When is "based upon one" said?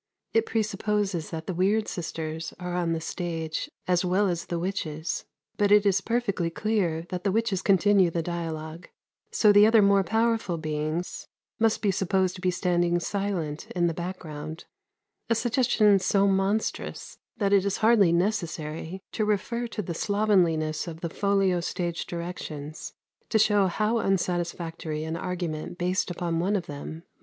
25.77-26.55